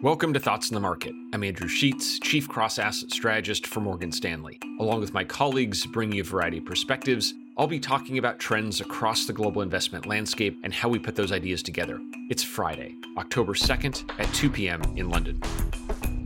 [0.00, 1.12] Welcome to Thoughts on the Market.
[1.32, 4.60] I'm Andrew Sheets, Chief Cross Asset Strategist for Morgan Stanley.
[4.78, 8.80] Along with my colleagues bringing you a variety of perspectives, I'll be talking about trends
[8.80, 11.98] across the global investment landscape and how we put those ideas together.
[12.30, 14.82] It's Friday, October 2nd at 2 p.m.
[14.94, 15.42] in London.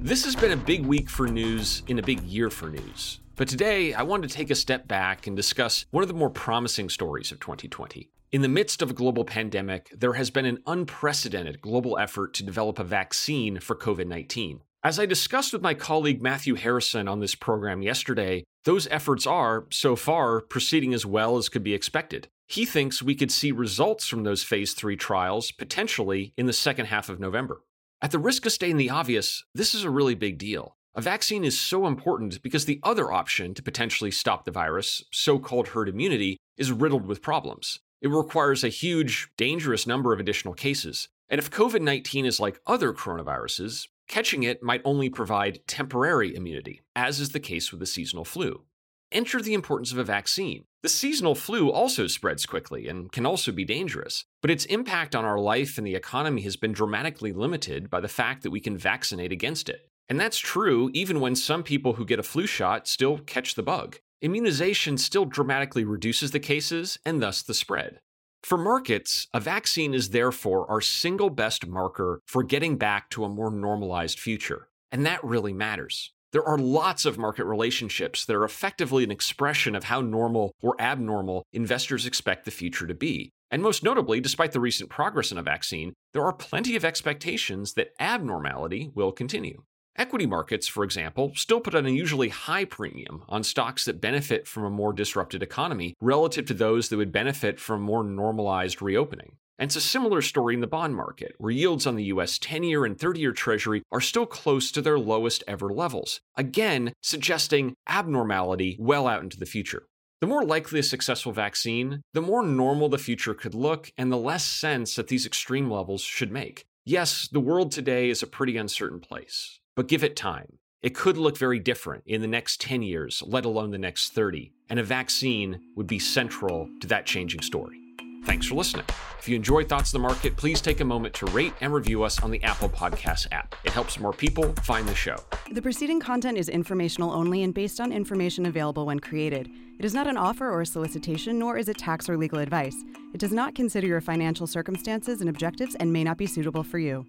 [0.02, 3.20] This has been a big week for news in a big year for news.
[3.36, 6.28] But today, I wanted to take a step back and discuss one of the more
[6.28, 8.10] promising stories of 2020.
[8.32, 12.42] In the midst of a global pandemic, there has been an unprecedented global effort to
[12.42, 14.62] develop a vaccine for COVID 19.
[14.82, 19.66] As I discussed with my colleague Matthew Harrison on this program yesterday, those efforts are,
[19.70, 22.26] so far, proceeding as well as could be expected.
[22.48, 26.86] He thinks we could see results from those phase 3 trials potentially in the second
[26.86, 27.60] half of November.
[28.00, 30.78] At the risk of stating the obvious, this is a really big deal.
[30.94, 35.38] A vaccine is so important because the other option to potentially stop the virus, so
[35.38, 37.80] called herd immunity, is riddled with problems.
[38.02, 41.08] It requires a huge, dangerous number of additional cases.
[41.30, 46.82] And if COVID 19 is like other coronaviruses, catching it might only provide temporary immunity,
[46.96, 48.64] as is the case with the seasonal flu.
[49.12, 50.64] Enter the importance of a vaccine.
[50.82, 55.24] The seasonal flu also spreads quickly and can also be dangerous, but its impact on
[55.24, 58.76] our life and the economy has been dramatically limited by the fact that we can
[58.76, 59.88] vaccinate against it.
[60.08, 63.62] And that's true even when some people who get a flu shot still catch the
[63.62, 67.98] bug immunization still dramatically reduces the cases and thus the spread.
[68.42, 73.28] For markets, a vaccine is therefore our single best marker for getting back to a
[73.28, 74.68] more normalized future.
[74.90, 76.12] And that really matters.
[76.32, 80.80] There are lots of market relationships that are effectively an expression of how normal or
[80.80, 83.30] abnormal investors expect the future to be.
[83.50, 87.74] And most notably, despite the recent progress in a vaccine, there are plenty of expectations
[87.74, 89.62] that abnormality will continue.
[89.96, 94.64] Equity markets, for example, still put an unusually high premium on stocks that benefit from
[94.64, 99.36] a more disrupted economy relative to those that would benefit from more normalized reopening.
[99.58, 102.62] And it's a similar story in the bond market, where yields on the US 10
[102.62, 107.74] year and 30 year Treasury are still close to their lowest ever levels, again, suggesting
[107.86, 109.84] abnormality well out into the future.
[110.22, 114.16] The more likely a successful vaccine, the more normal the future could look, and the
[114.16, 116.64] less sense that these extreme levels should make.
[116.86, 119.60] Yes, the world today is a pretty uncertain place.
[119.74, 120.58] But give it time.
[120.82, 124.52] It could look very different in the next 10 years, let alone the next 30,
[124.68, 127.78] and a vaccine would be central to that changing story.
[128.24, 128.84] Thanks for listening.
[129.18, 132.02] If you enjoy Thoughts on the Market, please take a moment to rate and review
[132.02, 133.54] us on the Apple Podcasts app.
[133.64, 135.16] It helps more people find the show.
[135.52, 139.48] The preceding content is informational only and based on information available when created.
[139.78, 142.76] It is not an offer or a solicitation, nor is it tax or legal advice.
[143.14, 146.78] It does not consider your financial circumstances and objectives and may not be suitable for
[146.78, 147.06] you.